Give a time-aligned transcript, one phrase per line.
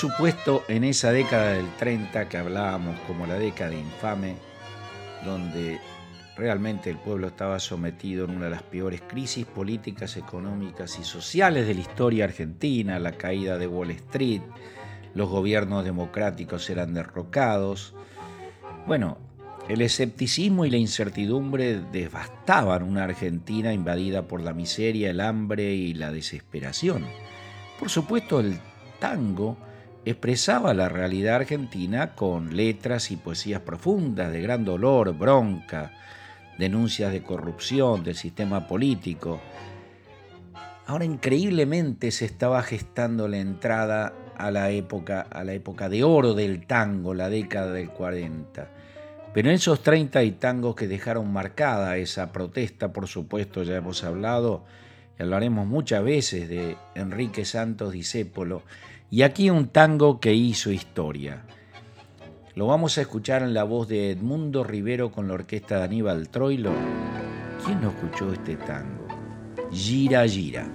[0.00, 4.34] supuesto, en esa década del 30 que hablábamos como la década infame,
[5.26, 5.78] donde
[6.38, 11.66] realmente el pueblo estaba sometido en una de las peores crisis políticas, económicas y sociales
[11.66, 14.40] de la historia argentina, la caída de Wall Street,
[15.12, 17.94] los gobiernos democráticos eran derrocados.
[18.86, 19.18] Bueno,
[19.68, 25.92] el escepticismo y la incertidumbre devastaban una Argentina invadida por la miseria, el hambre y
[25.92, 27.04] la desesperación.
[27.78, 28.58] Por supuesto, el
[28.98, 29.58] tango
[30.04, 35.92] expresaba la realidad argentina con letras y poesías profundas de gran dolor, bronca,
[36.58, 39.40] denuncias de corrupción del sistema político.
[40.86, 46.34] Ahora increíblemente se estaba gestando la entrada a la época, a la época de oro
[46.34, 48.68] del tango, la década del 40.
[49.32, 54.02] Pero en esos 30 y tangos que dejaron marcada esa protesta, por supuesto, ya hemos
[54.02, 54.64] hablado,
[55.18, 58.62] y hablaremos muchas veces de Enrique Santos Discépolo,
[59.10, 61.44] y aquí un tango que hizo historia.
[62.54, 66.28] Lo vamos a escuchar en la voz de Edmundo Rivero con la orquesta de Aníbal
[66.28, 66.72] Troilo.
[67.64, 69.06] ¿Quién no escuchó este tango?
[69.72, 70.68] Gira, gira.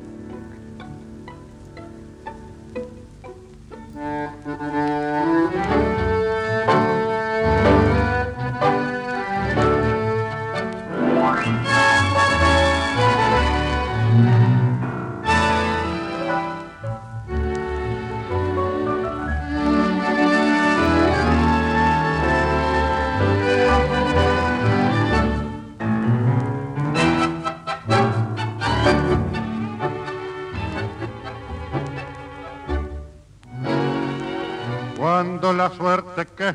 [34.98, 36.54] Cuando la suerte que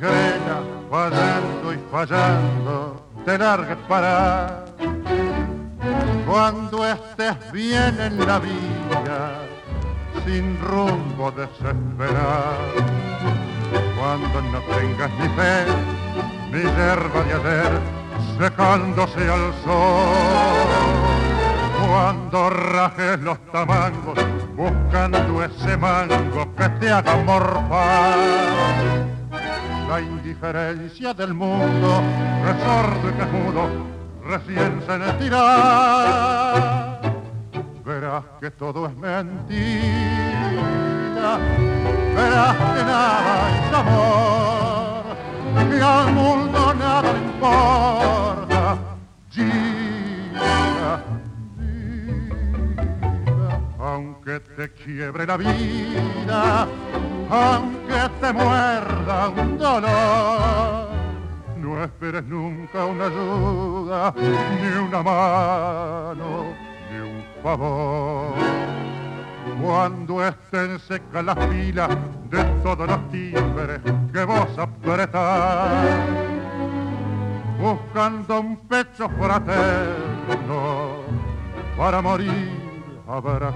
[0.91, 4.65] fallando y fallando, te largues para.
[6.27, 9.43] Cuando estés bien en la vida,
[10.25, 12.57] sin rumbo desesperar.
[13.99, 15.67] Cuando no tengas ni fe,
[16.51, 17.73] ni hierba de ayer,
[18.39, 20.91] secándose al sol.
[22.33, 24.19] Rajes los tamangos,
[24.57, 28.19] buscando ese mango que te haga morfar.
[29.89, 32.03] La indiferencia del mundo,
[32.45, 33.69] y que mudo,
[34.25, 37.01] recién se sentirá.
[37.85, 39.81] Verás que todo es mentira,
[42.15, 45.03] verás que nada es amor,
[45.69, 48.10] que al mundo nada le importa.
[54.85, 56.67] Quiebre la vida,
[57.31, 60.89] aunque te muerda un dolor,
[61.59, 66.45] no esperes nunca una ayuda, ni una mano,
[66.91, 68.35] ni un favor.
[69.63, 71.91] Cuando estén secas las filas
[72.31, 73.81] de todos los timbres
[74.13, 75.99] que vos apretás,
[77.61, 81.01] buscando un pecho fraterno
[81.77, 82.70] para morir
[83.13, 83.55] abrazar.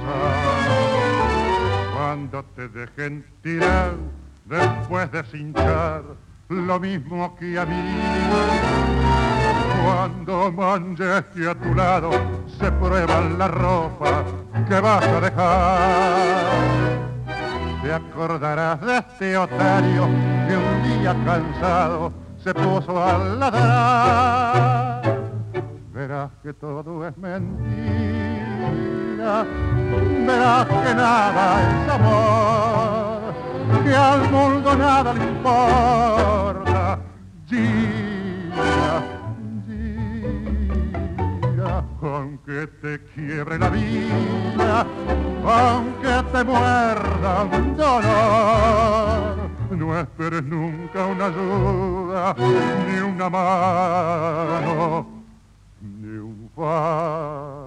[1.95, 3.95] Cuando te dejen tirar
[4.45, 6.03] después de cinchar
[6.49, 7.95] lo mismo que a mí.
[9.85, 12.11] Cuando manches que a tu lado
[12.59, 14.25] se prueban la ropa
[14.69, 16.65] que vas a dejar.
[17.83, 20.09] Te acordarás de este otario
[20.49, 25.04] que un día cansado se puso a ladrar.
[26.45, 27.65] Que todo es mentira,
[30.27, 33.33] verás que nada es amor,
[33.83, 36.99] que al mundo nada le importa.
[37.49, 39.03] Gira,
[41.47, 44.87] gira, aunque te quiebre la vida,
[45.47, 52.35] aunque te muerda un dolor, no esperes nunca una ayuda
[52.87, 55.24] ni una mano,
[56.57, 57.64] ni un favor.